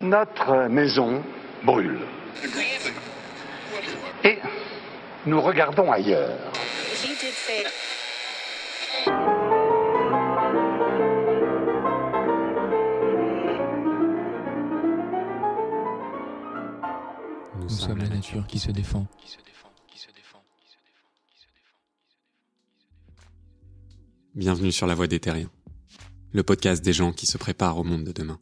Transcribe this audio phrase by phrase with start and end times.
[0.00, 1.22] Notre maison
[1.62, 2.00] brûle.
[4.24, 4.38] Et
[5.26, 6.38] nous regardons ailleurs.
[17.60, 19.06] Nous, sommes la nature qui se défend.
[24.36, 25.52] Bienvenue sur La Voie des Terriens,
[26.32, 28.40] le podcast des gens qui se préparent au monde de demain.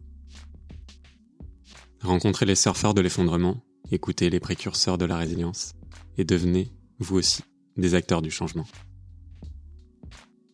[2.01, 5.74] Rencontrez les surfeurs de l'effondrement, écoutez les précurseurs de la résilience,
[6.16, 7.42] et devenez, vous aussi,
[7.77, 8.66] des acteurs du changement.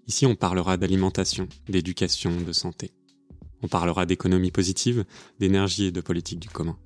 [0.08, 2.90] Ici, on parlera d'alimentation, d'éducation, de santé.
[3.62, 5.04] On parlera d'économie positive,
[5.38, 6.76] d'énergie et de politique du commun.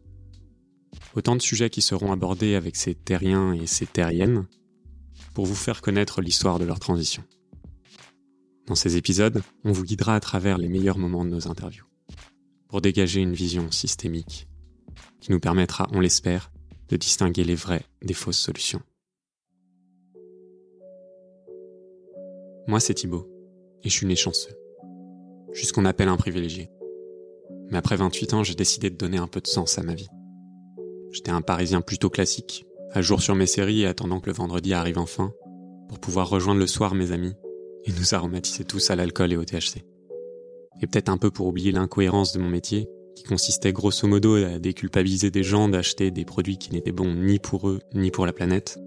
[1.17, 4.47] Autant de sujets qui seront abordés avec ces terriens et ces terriennes
[5.33, 7.25] pour vous faire connaître l'histoire de leur transition.
[8.67, 11.87] Dans ces épisodes, on vous guidera à travers les meilleurs moments de nos interviews,
[12.69, 14.47] pour dégager une vision systémique
[15.21, 16.53] qui nous permettra, on l'espère,
[16.89, 18.83] de distinguer les vraies des fausses solutions.
[22.69, 23.29] Moi, c'est Thibaut,
[23.83, 24.55] et je suis né chanceux.
[25.53, 26.71] Je suis ce qu'on appelle un privilégié.
[27.71, 30.09] Mais après 28 ans, j'ai décidé de donner un peu de sens à ma vie.
[31.11, 34.73] J'étais un Parisien plutôt classique, à jour sur mes séries et attendant que le vendredi
[34.73, 35.33] arrive enfin,
[35.89, 37.35] pour pouvoir rejoindre le soir mes amis
[37.85, 39.85] et nous aromatiser tous à l'alcool et au THC.
[40.81, 44.59] Et peut-être un peu pour oublier l'incohérence de mon métier, qui consistait grosso modo à
[44.59, 48.33] déculpabiliser des gens d'acheter des produits qui n'étaient bons ni pour eux ni pour la
[48.33, 48.79] planète,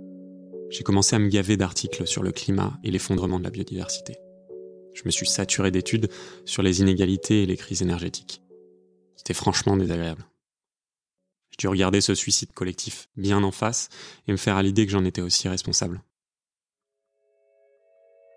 [0.70, 4.18] j'ai commencé à me gaver d'articles sur le climat et l'effondrement de la biodiversité.
[4.94, 6.10] Je me suis saturé d'études
[6.46, 8.42] sur les inégalités et les crises énergétiques.
[9.16, 10.26] C'était franchement désagréable.
[11.52, 13.90] J'ai dû regarder ce suicide collectif bien en face
[14.28, 16.02] et me faire à l'idée que j'en étais aussi responsable.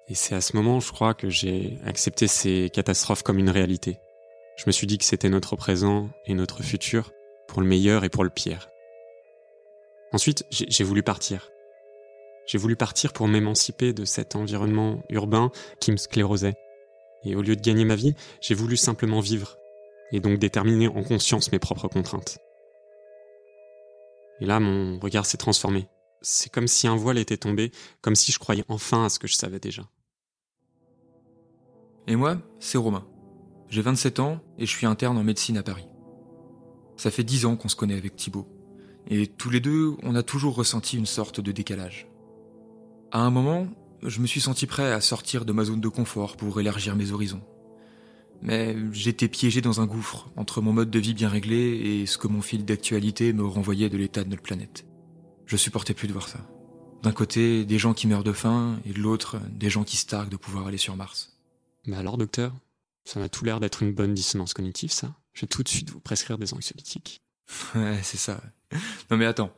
[0.08, 3.98] Et c'est à ce moment, je crois, que j'ai accepté ces catastrophes comme une réalité.
[4.56, 7.12] Je me suis dit que c'était notre présent et notre futur,
[7.46, 8.68] pour le meilleur et pour le pire.
[10.12, 11.50] Ensuite, j'ai voulu partir.
[12.46, 15.50] J'ai voulu partir pour m'émanciper de cet environnement urbain
[15.80, 16.56] qui me sclérosait.
[17.24, 19.58] Et au lieu de gagner ma vie, j'ai voulu simplement vivre,
[20.12, 22.38] et donc déterminer en conscience mes propres contraintes.
[24.40, 25.88] Et là, mon regard s'est transformé.
[26.22, 29.28] C'est comme si un voile était tombé, comme si je croyais enfin à ce que
[29.28, 29.82] je savais déjà.
[32.08, 33.06] Et moi, c'est Romain.
[33.68, 35.86] J'ai 27 ans et je suis interne en médecine à Paris.
[36.96, 38.48] Ça fait 10 ans qu'on se connaît avec Thibaut.
[39.08, 42.08] Et tous les deux, on a toujours ressenti une sorte de décalage.
[43.12, 43.68] À un moment,
[44.02, 47.12] je me suis senti prêt à sortir de ma zone de confort pour élargir mes
[47.12, 47.42] horizons.
[48.40, 52.16] Mais j'étais piégé dans un gouffre entre mon mode de vie bien réglé et ce
[52.16, 54.86] que mon fil d'actualité me renvoyait de l'état de notre planète.
[55.44, 56.40] Je supportais plus de voir ça.
[57.02, 60.06] D'un côté, des gens qui meurent de faim, et de l'autre, des gens qui se
[60.06, 61.37] targuent de pouvoir aller sur Mars.
[61.88, 62.54] Mais alors, docteur,
[63.06, 65.14] ça m'a tout l'air d'être une bonne dissonance cognitive, ça.
[65.32, 67.22] Je vais tout de suite vous prescrire des anxiolytiques.
[67.74, 68.42] Ouais, c'est ça.
[69.10, 69.50] Non mais attends,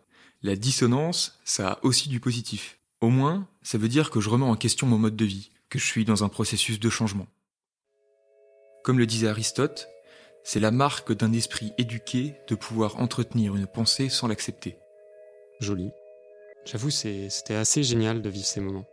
[0.42, 2.78] la dissonance, ça a aussi du positif.
[3.00, 5.80] Au moins, ça veut dire que je remets en question mon mode de vie, que
[5.80, 7.26] je suis dans un processus de changement.
[8.84, 9.88] Comme le disait Aristote,
[10.44, 14.78] c'est la marque d'un esprit éduqué de pouvoir entretenir une pensée sans l'accepter.
[15.58, 15.90] Joli.
[16.64, 18.86] J'avoue, c'était assez génial de vivre ces moments.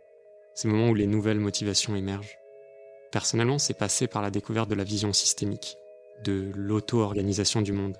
[0.56, 2.36] Ces moments où les nouvelles motivations émergent.
[3.10, 5.76] Personnellement, c'est passé par la découverte de la vision systémique,
[6.24, 7.96] de l'auto-organisation du monde,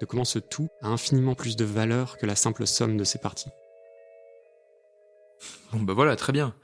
[0.00, 3.18] de comment ce tout a infiniment plus de valeur que la simple somme de ses
[3.18, 3.50] parties.
[5.72, 6.54] Bon bah voilà, très bien.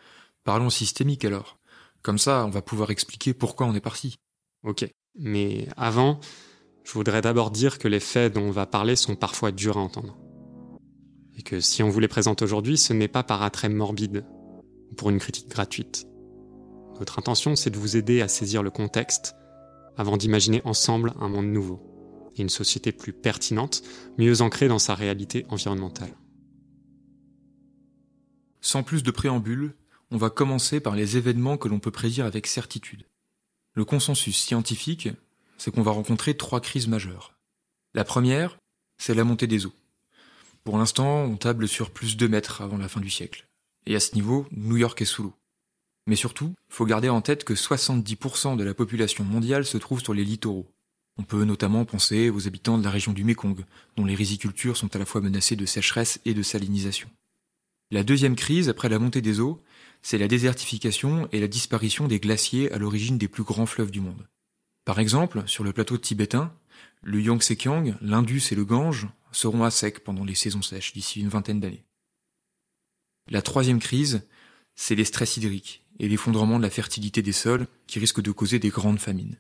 [0.45, 1.59] Parlons systémique alors.
[2.03, 4.19] Comme ça, on va pouvoir expliquer pourquoi on est parti.
[4.63, 4.87] Ok.
[5.17, 6.21] Mais avant,
[6.85, 9.81] je voudrais d'abord dire que les faits dont on va parler sont parfois durs à
[9.81, 10.17] entendre.
[11.37, 14.27] Et que si on vous les présente aujourd'hui, ce n'est pas par attrait morbide
[14.91, 16.07] ou pour une critique gratuite.
[17.01, 19.35] Notre intention, c'est de vous aider à saisir le contexte
[19.97, 21.81] avant d'imaginer ensemble un monde nouveau
[22.37, 23.83] et une société plus pertinente,
[24.19, 26.15] mieux ancrée dans sa réalité environnementale.
[28.61, 29.75] Sans plus de préambule,
[30.11, 33.07] on va commencer par les événements que l'on peut prédire avec certitude.
[33.75, 35.09] Le consensus scientifique,
[35.59, 37.37] c'est qu'on va rencontrer trois crises majeures.
[37.95, 38.59] La première,
[38.99, 39.75] c'est la montée des eaux.
[40.65, 43.49] Pour l'instant, on table sur plus de mètres avant la fin du siècle.
[43.87, 45.35] Et à ce niveau, New York est sous l'eau.
[46.07, 50.15] Mais surtout, faut garder en tête que 70% de la population mondiale se trouve sur
[50.15, 50.71] les littoraux.
[51.17, 53.65] On peut notamment penser aux habitants de la région du Mékong,
[53.97, 57.09] dont les rizicultures sont à la fois menacées de sécheresse et de salinisation.
[57.91, 59.63] La deuxième crise, après la montée des eaux,
[60.03, 64.01] c'est la désertification et la disparition des glaciers à l'origine des plus grands fleuves du
[64.01, 64.27] monde.
[64.85, 66.53] Par exemple, sur le plateau tibétain,
[67.03, 71.29] le Yangtze-Kiang, l'Indus et le Gange seront à sec pendant les saisons sèches d'ici une
[71.29, 71.85] vingtaine d'années.
[73.31, 74.27] La troisième crise,
[74.75, 78.59] c'est les stress hydriques et l'effondrement de la fertilité des sols qui risque de causer
[78.59, 79.39] des grandes famines.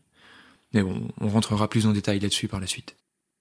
[0.73, 2.97] Mais bon, on rentrera plus en détail là-dessus par la suite.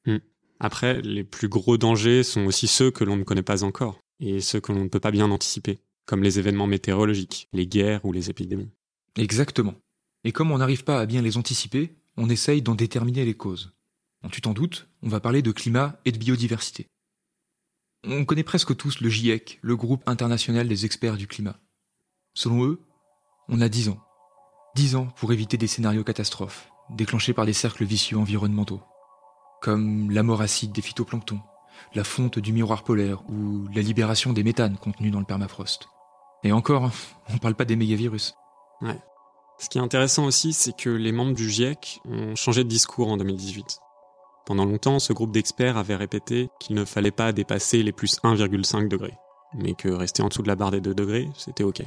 [0.06, 0.18] Hmm.
[0.60, 4.40] Après, les plus gros dangers sont aussi ceux que l'on ne connaît pas encore, et
[4.40, 8.12] ceux que l'on ne peut pas bien anticiper, comme les événements météorologiques, les guerres ou
[8.12, 8.70] les épidémies.
[9.18, 9.76] Exactement.
[10.24, 13.74] Et comme on n'arrive pas à bien les anticiper, on essaye d'en déterminer les causes.
[14.32, 16.88] tu t'en doutes, on va parler de climat et de biodiversité.
[18.06, 21.60] On connaît presque tous le GIEC, le groupe international des experts du climat.
[22.34, 22.80] Selon eux,
[23.50, 23.98] on a 10 ans.
[24.76, 28.82] 10 ans pour éviter des scénarios catastrophes, déclenchés par des cercles vicieux environnementaux,
[29.62, 31.42] comme la mort acide des phytoplanctons,
[31.94, 35.88] la fonte du miroir polaire ou la libération des méthanes contenus dans le permafrost.
[36.44, 36.92] Et encore,
[37.34, 38.36] on parle pas des mégavirus.
[38.82, 39.00] Ouais.
[39.60, 43.12] Ce qui est intéressant aussi, c'est que les membres du GIEC ont changé de discours
[43.12, 43.80] en 2018.
[44.46, 48.90] Pendant longtemps, ce groupe d'experts avait répété qu'il ne fallait pas dépasser les plus 1,5
[48.90, 49.18] degrés,
[49.54, 51.82] mais que rester en dessous de la barre des 2 degrés, c'était ok.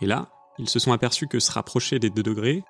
[0.00, 2.64] Et là, ils se sont aperçus que se rapprocher des 2 degrés,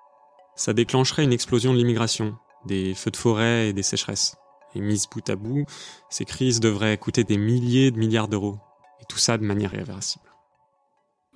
[0.56, 4.36] ça déclencherait une explosion de l'immigration, des feux de forêt et des sécheresses.
[4.74, 5.64] Et mises bout à bout,
[6.10, 8.58] ces crises devraient coûter des milliers de milliards d'euros.
[9.00, 10.24] Et tout ça de manière irréversible.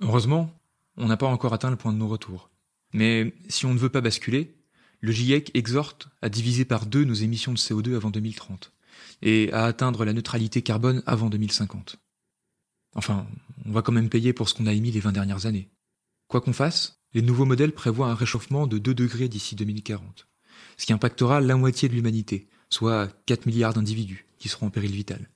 [0.01, 0.49] Heureusement,
[0.97, 2.49] on n'a pas encore atteint le point de non-retour.
[2.93, 4.55] Mais si on ne veut pas basculer,
[4.99, 8.73] le GIEC exhorte à diviser par deux nos émissions de CO2 avant 2030
[9.21, 11.97] et à atteindre la neutralité carbone avant 2050.
[12.93, 13.25] Enfin,
[13.65, 15.69] on va quand même payer pour ce qu'on a émis les 20 dernières années.
[16.31, 20.29] Quoi qu'on fasse, les nouveaux modèles prévoient un réchauffement de 2 degrés d'ici 2040,
[20.77, 24.93] ce qui impactera la moitié de l'humanité, soit 4 milliards d'individus qui seront en péril
[24.93, 25.29] vital.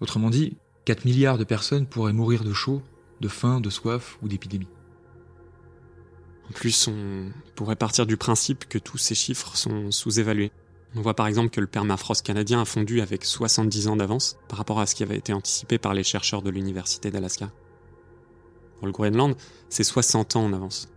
[0.00, 2.82] Autrement dit, 4 milliards de personnes pourraient mourir de chaud,
[3.22, 4.68] de faim, de soif ou d'épidémie.
[6.50, 10.52] En plus, on pourrait partir du principe que tous ces chiffres sont sous-évalués.
[10.96, 14.58] On voit par exemple que le permafrost canadien a fondu avec 70 ans d'avance par
[14.58, 17.50] rapport à ce qui avait été anticipé par les chercheurs de l'Université d'Alaska.
[18.78, 19.34] Pour le Groenland,
[19.68, 20.88] c'est 60 ans en avance.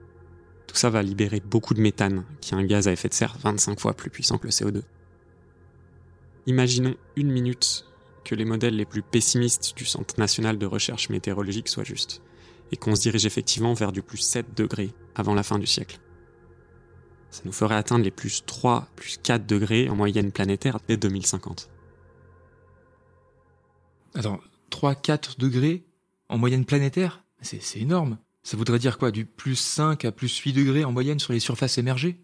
[0.68, 3.38] Tout ça va libérer beaucoup de méthane, qui est un gaz à effet de serre
[3.39, 4.81] 25 fois plus puissant que le CO2.
[6.45, 7.85] Imaginons une minute
[8.24, 12.21] que les modèles les plus pessimistes du Centre national de recherche météorologique soient justes
[12.71, 16.00] et qu'on se dirige effectivement vers du plus 7 degrés avant la fin du siècle.
[17.31, 21.69] Ça nous ferait atteindre les plus 3, plus 4 degrés en moyenne planétaire dès 2050.
[24.15, 24.39] Attends,
[24.69, 25.85] 3, 4 degrés
[26.29, 27.24] en moyenne planétaire?
[27.42, 28.18] C'est énorme.
[28.44, 31.39] Ça voudrait dire quoi Du plus 5 à plus 8 degrés en moyenne sur les
[31.39, 32.24] surfaces émergées?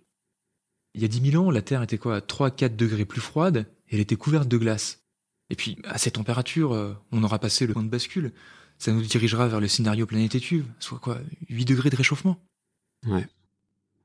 [0.96, 3.68] Il y a 10 000 ans, la Terre était quoi 3, 4 degrés plus froide
[3.90, 5.04] et elle était couverte de glace.
[5.50, 8.32] Et puis, à cette température, euh, on aura passé le point de bascule
[8.78, 11.18] ça nous dirigera vers le scénario planète étuve, soit quoi,
[11.50, 12.38] 8 degrés de réchauffement.
[13.06, 13.26] Ouais.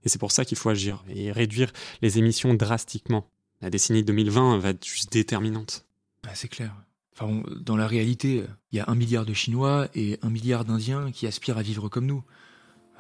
[0.05, 1.73] Et c'est pour ça qu'il faut agir et réduire
[2.03, 3.29] les émissions drastiquement.
[3.61, 5.85] La décennie 2020 va être juste déterminante.
[6.25, 6.75] Ah, c'est clair.
[7.21, 11.27] Dans la réalité, il y a un milliard de Chinois et un milliard d'Indiens qui
[11.27, 12.23] aspirent à vivre comme nous.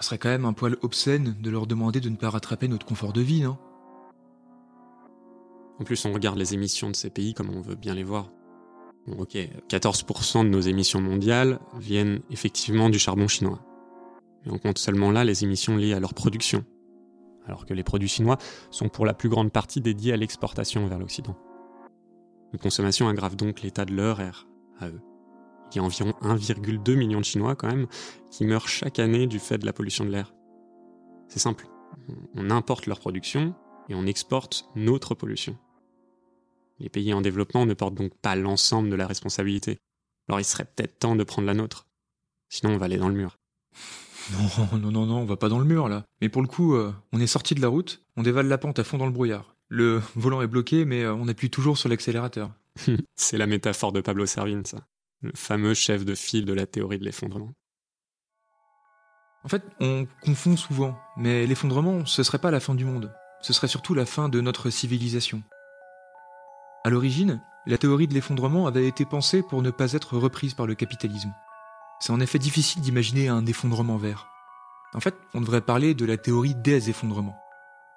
[0.00, 2.86] Ce serait quand même un poil obscène de leur demander de ne pas rattraper notre
[2.86, 3.58] confort de vie, non?
[5.80, 8.30] En plus, on regarde les émissions de ces pays comme on veut bien les voir
[9.16, 9.36] ok,
[9.68, 13.60] 14% de nos émissions mondiales viennent effectivement du charbon chinois.
[14.44, 16.64] Mais on compte seulement là les émissions liées à leur production,
[17.46, 18.38] alors que les produits chinois
[18.70, 21.36] sont pour la plus grande partie dédiés à l'exportation vers l'Occident.
[22.52, 24.46] Une consommation aggrave donc l'état de leur air
[24.78, 25.00] à eux.
[25.70, 27.86] Il y a environ 1,2 million de Chinois quand même
[28.30, 30.32] qui meurent chaque année du fait de la pollution de l'air.
[31.28, 31.68] C'est simple,
[32.34, 33.54] on importe leur production
[33.88, 35.58] et on exporte notre pollution.
[36.78, 39.78] Les pays en développement ne portent donc pas l'ensemble de la responsabilité.
[40.28, 41.86] Alors il serait peut-être temps de prendre la nôtre.
[42.48, 43.38] Sinon on va aller dans le mur.
[44.32, 46.04] Non, non, non, non, on va pas dans le mur là.
[46.20, 48.78] Mais pour le coup, euh, on est sorti de la route, on dévale la pente
[48.78, 49.56] à fond dans le brouillard.
[49.68, 52.50] Le volant est bloqué, mais euh, on appuie toujours sur l'accélérateur.
[53.16, 54.78] C'est la métaphore de Pablo Servine, ça.
[55.20, 57.52] Le fameux chef de file de la théorie de l'effondrement.
[59.44, 63.12] En fait, on confond souvent, mais l'effondrement, ce serait pas la fin du monde.
[63.40, 65.42] Ce serait surtout la fin de notre civilisation.
[66.84, 70.66] À l'origine, la théorie de l'effondrement avait été pensée pour ne pas être reprise par
[70.66, 71.32] le capitalisme.
[72.00, 74.28] C'est en effet difficile d'imaginer un effondrement vert.
[74.94, 77.38] En fait, on devrait parler de la théorie des effondrements.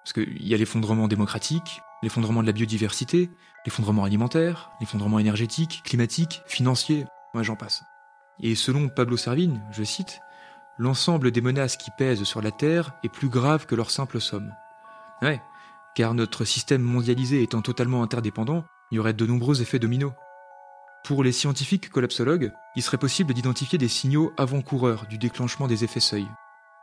[0.04, 3.30] Parce qu'il y a l'effondrement démocratique, l'effondrement de la biodiversité,
[3.66, 7.84] l'effondrement alimentaire, l'effondrement énergétique, climatique, financier, moi j'en passe.
[8.40, 10.20] Et selon Pablo Servigne, je cite,
[10.78, 14.52] l'ensemble des menaces qui pèsent sur la Terre est plus grave que leur simple somme.
[15.22, 15.42] Ouais,
[15.96, 20.14] car notre système mondialisé étant totalement interdépendant, il y aurait de nombreux effets dominos.
[21.04, 26.00] Pour les scientifiques collapsologues, il serait possible d'identifier des signaux avant-coureurs du déclenchement des effets
[26.00, 26.28] seuil,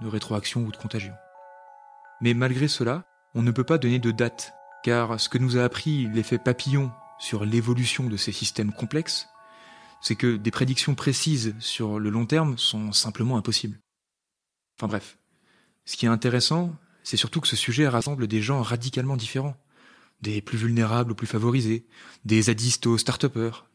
[0.00, 1.14] de rétroaction ou de contagion.
[2.20, 5.64] Mais malgré cela, on ne peut pas donner de date, car ce que nous a
[5.64, 9.28] appris l'effet papillon sur l'évolution de ces systèmes complexes,
[10.00, 13.80] c'est que des prédictions précises sur le long terme sont simplement impossibles.
[14.76, 15.18] Enfin bref.
[15.84, 19.56] Ce qui est intéressant, c'est surtout que ce sujet rassemble des gens radicalement différents.
[20.20, 21.86] Des plus vulnérables aux plus favorisés,
[22.24, 23.26] des zadistes aux start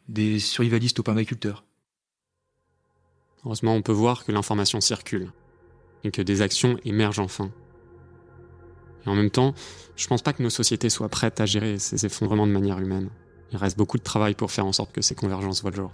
[0.09, 1.63] des survivalistes aux permaculteurs.
[3.45, 5.31] Heureusement, on peut voir que l'information circule
[6.03, 7.51] et que des actions émergent enfin.
[9.05, 9.53] Et en même temps,
[9.95, 13.09] je pense pas que nos sociétés soient prêtes à gérer ces effondrements de manière humaine.
[13.51, 15.91] Il reste beaucoup de travail pour faire en sorte que ces convergences voient le jour.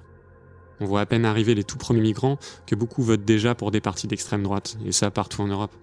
[0.80, 3.82] On voit à peine arriver les tout premiers migrants que beaucoup votent déjà pour des
[3.82, 5.76] partis d'extrême droite, et ça partout en Europe.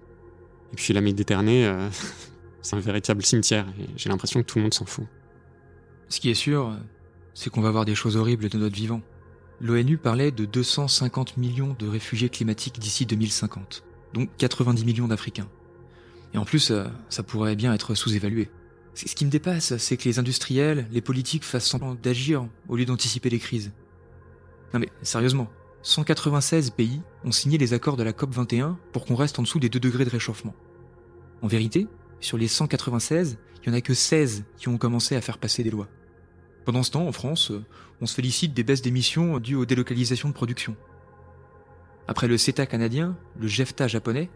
[0.73, 1.87] Et puis la Méditerranée, euh,
[2.61, 5.05] c'est un véritable cimetière, et j'ai l'impression que tout le monde s'en fout.
[6.09, 6.75] Ce qui est sûr,
[7.35, 9.01] c'est qu'on va voir des choses horribles de notre vivant.
[9.61, 15.47] L'ONU parlait de 250 millions de réfugiés climatiques d'ici 2050, donc 90 millions d'Africains.
[16.33, 18.49] Et en plus, euh, ça pourrait bien être sous-évalué.
[18.93, 22.85] Ce qui me dépasse, c'est que les industriels, les politiques fassent semblant d'agir au lieu
[22.85, 23.71] d'anticiper les crises.
[24.73, 25.49] Non mais, sérieusement,
[25.83, 29.59] 196 pays ont signé les accords de la COP 21 pour qu'on reste en dessous
[29.59, 30.55] des 2 degrés de réchauffement.
[31.41, 31.87] En vérité,
[32.19, 35.63] sur les 196, il y en a que 16 qui ont commencé à faire passer
[35.63, 35.87] des lois.
[36.65, 37.51] Pendant ce temps, en France,
[38.01, 40.75] on se félicite des baisses d'émissions dues aux délocalisations de production.
[42.07, 44.29] Après le CETA canadien, le GEFTA japonais,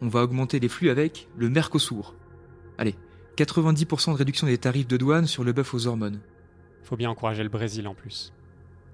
[0.00, 2.14] on va augmenter les flux avec le Mercosur.
[2.78, 2.94] Allez,
[3.36, 6.20] 90% de réduction des tarifs de douane sur le bœuf aux hormones.
[6.82, 8.32] Faut bien encourager le Brésil en plus.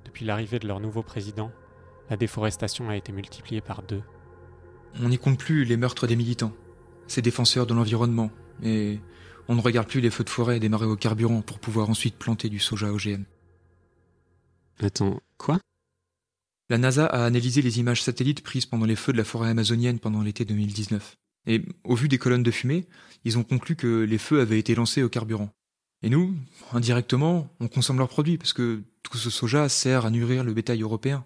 [0.04, 1.50] Depuis l'arrivée de leur nouveau président,
[2.10, 4.02] la déforestation a été multipliée par deux.
[5.00, 6.52] On n'y compte plus les meurtres des militants,
[7.06, 8.30] ces défenseurs de l'environnement,
[8.62, 9.00] et
[9.48, 12.48] on ne regarde plus les feux de forêt démarrer au carburant pour pouvoir ensuite planter
[12.48, 13.24] du soja OGM.
[14.80, 15.58] Attends, quoi?
[16.74, 20.00] La NASA a analysé les images satellites prises pendant les feux de la forêt amazonienne
[20.00, 21.14] pendant l'été 2019.
[21.46, 22.88] Et au vu des colonnes de fumée,
[23.24, 25.50] ils ont conclu que les feux avaient été lancés au carburant.
[26.02, 26.34] Et nous,
[26.72, 30.82] indirectement, on consomme leurs produits parce que tout ce soja sert à nourrir le bétail
[30.82, 31.24] européen.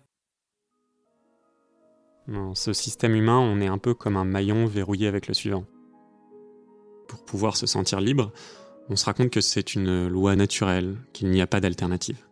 [2.27, 5.65] Dans ce système humain, on est un peu comme un maillon verrouillé avec le suivant.
[7.09, 8.35] Pour pouvoir se sentir libre,
[8.91, 12.23] on se raconte que c'est une loi naturelle, qu'il n'y a pas d'alternative.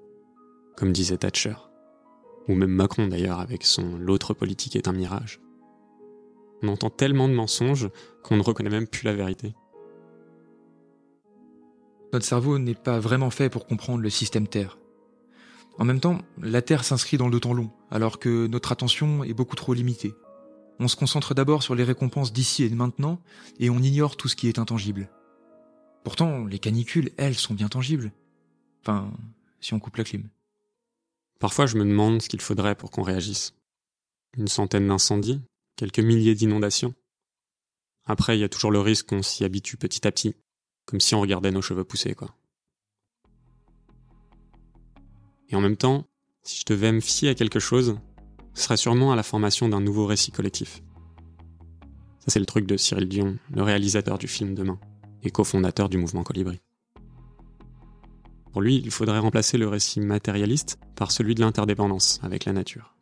[0.77, 1.55] Comme disait Thatcher.
[2.49, 5.41] Ou même Macron d'ailleurs avec son L'autre politique est un mirage.
[6.63, 7.91] On entend tellement de mensonges
[8.23, 9.55] qu'on ne reconnaît même plus la vérité.
[12.13, 14.79] Notre cerveau n'est pas vraiment fait pour comprendre le système Terre.
[15.79, 19.35] En même temps, la Terre s'inscrit dans le temps long, alors que notre attention est
[19.35, 20.15] beaucoup trop limitée.
[20.79, 23.21] On se concentre d'abord sur les récompenses d'ici et de maintenant,
[23.59, 25.11] et on ignore tout ce qui est intangible.
[26.05, 28.13] Pourtant, les canicules, elles, sont bien tangibles.
[28.83, 29.11] Enfin,
[29.61, 30.29] si on coupe la clim.
[31.39, 33.55] Parfois, je me demande ce qu'il faudrait pour qu'on réagisse.
[34.37, 35.41] Une centaine d'incendies
[35.77, 36.95] Quelques milliers d'inondations
[38.07, 40.35] Après, il y a toujours le risque qu'on s'y habitue petit à petit,
[40.87, 42.35] comme si on regardait nos cheveux pousser, quoi.
[45.49, 46.07] Et en même temps,
[46.43, 47.99] si je devais me fier à quelque chose,
[48.55, 50.83] ce serait sûrement à la formation d'un nouveau récit collectif.
[52.21, 54.81] Ça, c'est le truc de Cyril Dion, le réalisateur du film Demain,
[55.23, 56.61] et cofondateur du mouvement Colibri.
[58.57, 62.95] Pour lui, il faudrait remplacer le récit matérialiste par celui de l'interdépendance avec la nature.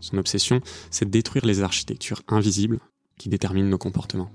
[0.00, 2.80] Son obsession, c'est de détruire les architectures invisibles
[3.18, 4.30] qui déterminent nos comportements.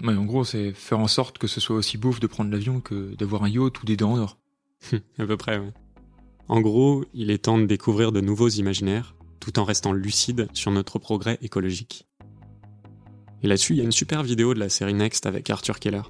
[0.00, 2.80] Mais en gros, c'est faire en sorte que ce soit aussi bouffe de prendre l'avion
[2.80, 4.38] que d'avoir un yacht ou des dents en or.
[4.92, 5.68] à peu près, oui.
[6.48, 10.72] En gros, il est temps de découvrir de nouveaux imaginaires, tout en restant lucide sur
[10.72, 12.08] notre progrès écologique.
[13.44, 16.02] Et là-dessus, il y a une super vidéo de la série Next avec Arthur Keller,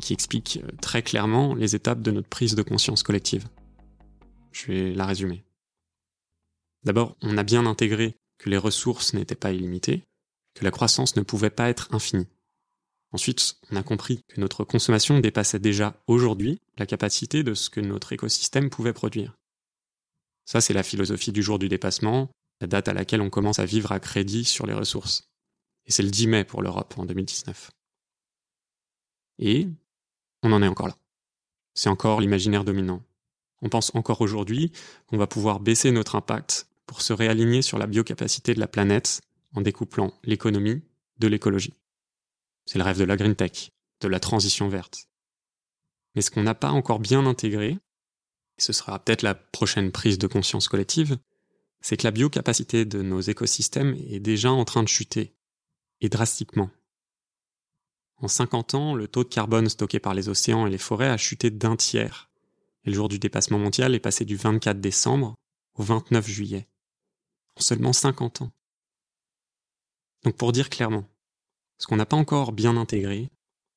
[0.00, 3.48] qui explique euh, très clairement les étapes de notre prise de conscience collective.
[4.52, 5.44] Je vais la résumer.
[6.84, 10.02] D'abord, on a bien intégré que les ressources n'étaient pas illimitées,
[10.54, 12.28] que la croissance ne pouvait pas être infinie.
[13.12, 17.80] Ensuite, on a compris que notre consommation dépassait déjà aujourd'hui la capacité de ce que
[17.80, 19.36] notre écosystème pouvait produire.
[20.46, 22.30] Ça, c'est la philosophie du jour du dépassement,
[22.60, 25.24] la date à laquelle on commence à vivre à crédit sur les ressources.
[25.86, 27.70] Et c'est le 10 mai pour l'Europe en 2019.
[29.38, 29.68] Et
[30.42, 30.96] on en est encore là.
[31.74, 33.02] C'est encore l'imaginaire dominant.
[33.62, 34.72] On pense encore aujourd'hui
[35.06, 39.20] qu'on va pouvoir baisser notre impact pour se réaligner sur la biocapacité de la planète
[39.54, 40.82] en découplant l'économie
[41.18, 41.74] de l'écologie.
[42.66, 43.70] C'est le rêve de la green tech,
[44.00, 45.08] de la transition verte.
[46.14, 47.70] Mais ce qu'on n'a pas encore bien intégré,
[48.58, 51.18] et ce sera peut-être la prochaine prise de conscience collective,
[51.80, 55.34] c'est que la biocapacité de nos écosystèmes est déjà en train de chuter,
[56.00, 56.70] et drastiquement.
[58.22, 61.16] En 50 ans, le taux de carbone stocké par les océans et les forêts a
[61.16, 62.30] chuté d'un tiers,
[62.84, 65.34] et le jour du dépassement mondial est passé du 24 décembre
[65.74, 66.68] au 29 juillet,
[67.56, 68.52] en seulement 50 ans.
[70.22, 71.04] Donc pour dire clairement,
[71.78, 73.28] ce qu'on n'a pas encore bien intégré,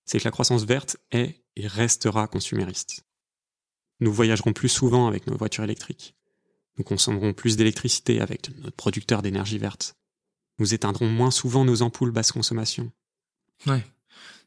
[0.06, 3.04] c'est que la croissance verte est et restera consumériste.
[4.00, 6.16] Nous voyagerons plus souvent avec nos voitures électriques.
[6.78, 9.96] Nous consommerons plus d'électricité avec notre producteur d'énergie verte.
[10.60, 12.92] Nous éteindrons moins souvent nos ampoules basse consommation.
[13.66, 13.84] Ouais.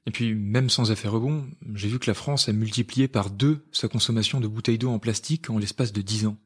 [0.09, 3.67] Et puis, même sans effet rebond, j'ai vu que la France a multiplié par deux
[3.73, 6.39] sa consommation de bouteilles d'eau en plastique en l'espace de 10 ans.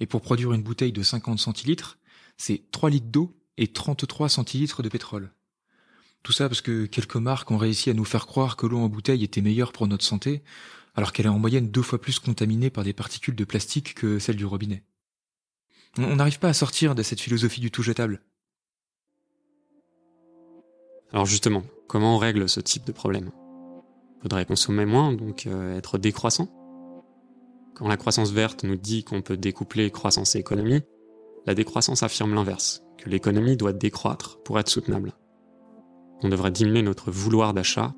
[0.00, 1.96] Et pour produire une bouteille de 50 centilitres,
[2.36, 5.32] c'est 3 litres d'eau et 33 centilitres de pétrole.
[6.22, 8.90] Tout ça parce que quelques marques ont réussi à nous faire croire que l'eau en
[8.90, 10.42] bouteille était meilleure pour notre santé,
[10.94, 14.18] alors qu'elle est en moyenne deux fois plus contaminée par des particules de plastique que
[14.18, 14.84] celle du robinet.
[15.96, 18.20] On n'arrive pas à sortir de cette philosophie du tout jetable.
[21.12, 23.30] Alors justement, comment on règle ce type de problème?
[24.20, 26.48] Faudrait consommer moins, donc euh, être décroissant?
[27.74, 30.82] Quand la croissance verte nous dit qu'on peut découpler croissance et économie,
[31.46, 35.14] la décroissance affirme l'inverse, que l'économie doit décroître pour être soutenable.
[36.22, 37.94] On devrait diminuer notre vouloir d'achat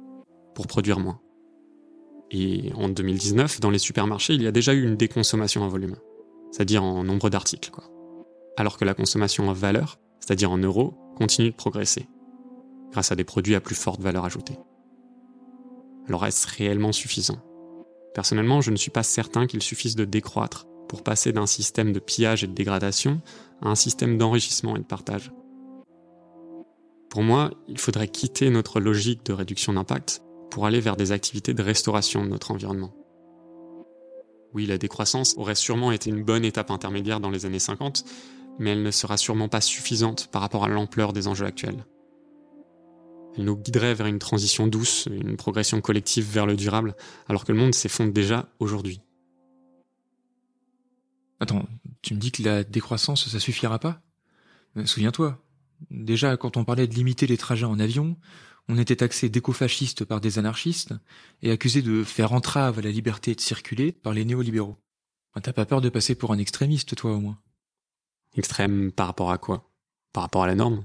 [0.55, 1.21] pour produire moins.
[2.31, 5.97] Et en 2019, dans les supermarchés, il y a déjà eu une déconsommation en volume,
[6.52, 7.73] c'est-à-dire en nombre d'articles.
[8.57, 12.07] Alors que la consommation en valeur, c'est-à-dire en euros, continue de progresser
[12.92, 14.59] grâce à des produits à plus forte valeur ajoutée.
[16.09, 17.38] Alors est-ce réellement suffisant?
[18.14, 22.00] Personnellement, je ne suis pas certain qu'il suffise de décroître pour passer d'un système de
[22.00, 23.20] pillage et de dégradation
[23.62, 25.32] à un système d'enrichissement et de partage.
[27.09, 31.54] Pour moi, il faudrait quitter notre logique de réduction d'impact pour aller vers des activités
[31.54, 32.92] de restauration de notre environnement.
[34.52, 38.04] Oui, la décroissance aurait sûrement été une bonne étape intermédiaire dans les années 50,
[38.59, 41.85] mais elle ne sera sûrement pas suffisante par rapport à l'ampleur des enjeux actuels.
[43.37, 46.94] Elle nous guiderait vers une transition douce, une progression collective vers le durable,
[47.28, 49.00] alors que le monde s'effondre déjà aujourd'hui.
[51.38, 51.66] Attends,
[52.02, 54.02] tu me dis que la décroissance, ça suffira pas?
[54.84, 55.42] Souviens-toi,
[55.90, 58.16] déjà quand on parlait de limiter les trajets en avion,
[58.68, 60.94] on était taxé d'écofasciste par des anarchistes
[61.42, 64.76] et accusé de faire entrave à la liberté de circuler par les néolibéraux.
[65.42, 67.38] T'as pas peur de passer pour un extrémiste, toi au moins?
[68.37, 69.72] Extrême par rapport à quoi?
[70.12, 70.84] Par rapport à la norme?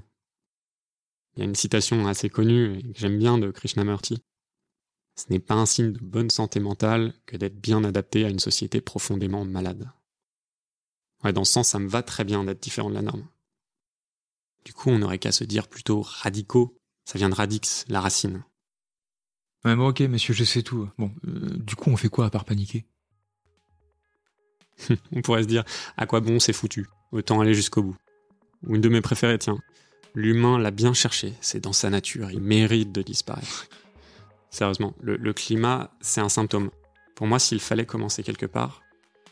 [1.36, 4.22] Il y a une citation assez connue que j'aime bien de Krishnamurti.
[5.16, 8.38] Ce n'est pas un signe de bonne santé mentale que d'être bien adapté à une
[8.38, 9.90] société profondément malade.
[11.24, 13.26] Ouais, dans ce sens, ça me va très bien d'être différent de la norme.
[14.64, 16.78] Du coup, on n'aurait qu'à se dire plutôt radicaux.
[17.04, 18.44] Ça vient de radix, la racine.
[19.64, 20.88] Ouais, bon, ok, monsieur, je sais tout.
[20.98, 22.84] Bon, euh, du coup, on fait quoi à part paniquer?
[25.12, 25.64] On pourrait se dire,
[25.96, 27.96] à quoi bon c'est foutu Autant aller jusqu'au bout.
[28.66, 29.58] Ou une de mes préférées, tiens.
[30.16, 33.68] L'humain l'a bien cherché, c'est dans sa nature, il mérite de disparaître.
[34.48, 36.70] Sérieusement, le, climat, c'est un symptôme.
[37.14, 38.80] Pour moi, s'il fallait commencer quelque part,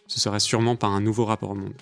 [0.09, 1.73] ce serait sûrement par un nouveau rapport au monde.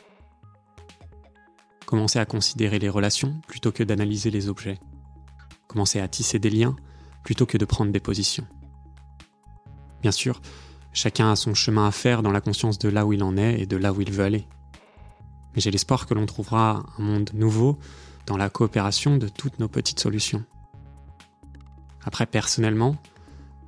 [1.84, 4.78] Commencer à considérer les relations plutôt que d'analyser les objets.
[5.66, 6.76] Commencer à tisser des liens
[7.24, 8.46] plutôt que de prendre des positions.
[10.00, 10.40] Bien sûr,
[10.92, 13.62] chacun a son chemin à faire dans la conscience de là où il en est
[13.62, 14.46] et de là où il veut aller.
[15.56, 17.80] Mais j'ai l'espoir que l'on trouvera un monde nouveau
[18.26, 20.44] dans la coopération de toutes nos petites solutions.
[22.04, 22.96] Après, personnellement,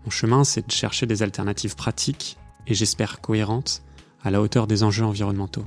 [0.04, 2.36] mon chemin, c'est de chercher des alternatives pratiques
[2.66, 3.82] et j'espère cohérentes
[4.22, 5.66] à la hauteur des enjeux environnementaux.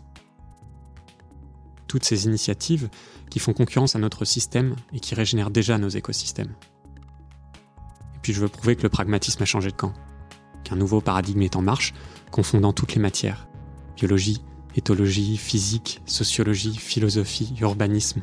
[1.87, 2.89] Toutes ces initiatives
[3.29, 6.53] qui font concurrence à notre système et qui régénèrent déjà nos écosystèmes.
[8.15, 9.93] Et puis je veux prouver que le pragmatisme a changé de camp,
[10.63, 11.93] qu'un nouveau paradigme est en marche,
[12.31, 13.47] confondant toutes les matières,
[13.95, 14.43] biologie,
[14.75, 18.21] éthologie, physique, sociologie, philosophie, urbanisme,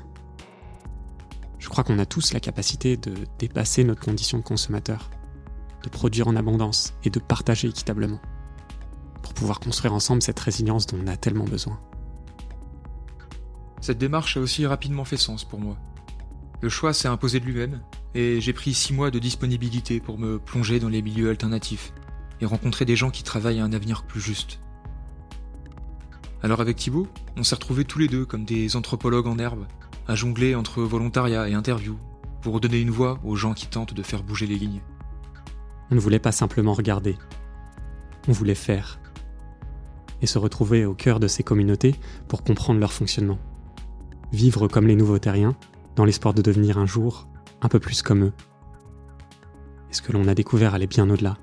[1.64, 5.08] je crois qu'on a tous la capacité de dépasser notre condition de consommateur,
[5.82, 8.20] de produire en abondance et de partager équitablement,
[9.22, 11.80] pour pouvoir construire ensemble cette résilience dont on a tellement besoin.
[13.80, 15.78] Cette démarche a aussi rapidement fait sens pour moi.
[16.60, 17.80] Le choix s'est imposé de lui-même,
[18.14, 21.94] et j'ai pris six mois de disponibilité pour me plonger dans les milieux alternatifs
[22.42, 24.60] et rencontrer des gens qui travaillent à un avenir plus juste.
[26.42, 29.66] Alors avec Thibaut, on s'est retrouvés tous les deux comme des anthropologues en herbe,
[30.06, 31.96] à jongler entre volontariat et interview
[32.42, 34.82] pour donner une voix aux gens qui tentent de faire bouger les lignes.
[35.90, 37.16] On ne voulait pas simplement regarder,
[38.28, 39.00] on voulait faire.
[40.22, 41.94] Et se retrouver au cœur de ces communautés
[42.28, 43.38] pour comprendre leur fonctionnement.
[44.32, 45.56] Vivre comme les nouveaux terriens,
[45.96, 47.28] dans l'espoir de devenir un jour
[47.60, 48.32] un peu plus comme eux.
[49.90, 51.36] Et ce que l'on a découvert allait bien au-delà.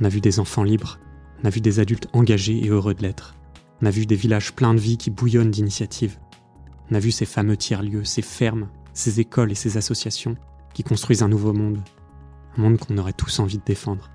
[0.00, 0.98] On a vu des enfants libres,
[1.42, 3.34] on a vu des adultes engagés et heureux de l'être.
[3.80, 6.18] On a vu des villages pleins de vie qui bouillonnent d'initiatives.
[6.92, 10.36] On a vu ces fameux tiers-lieux, ces fermes, ces écoles et ces associations
[10.74, 11.82] qui construisent un nouveau monde.
[12.58, 14.10] Un monde qu'on aurait tous envie de défendre.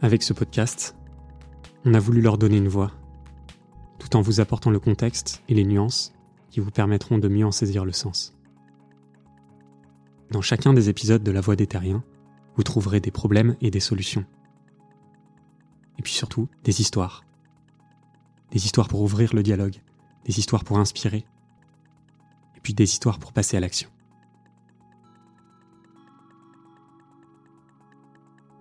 [0.00, 0.96] Avec ce podcast,
[1.84, 2.90] on a voulu leur donner une voix,
[3.98, 6.14] tout en vous apportant le contexte et les nuances
[6.48, 8.34] qui vous permettront de mieux en saisir le sens.
[10.30, 12.02] Dans chacun des épisodes de La Voix des Terriens,
[12.56, 14.24] vous trouverez des problèmes et des solutions.
[15.98, 17.24] Et puis surtout, des histoires.
[18.52, 19.82] Des histoires pour ouvrir le dialogue,
[20.24, 21.24] des histoires pour inspirer,
[22.62, 23.90] puis des histoires pour passer à l'action.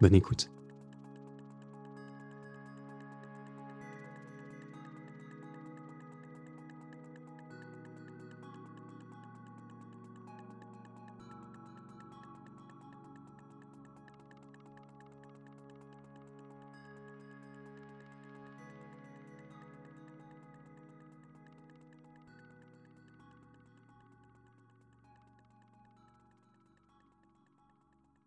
[0.02, 0.53] Bonne écoute.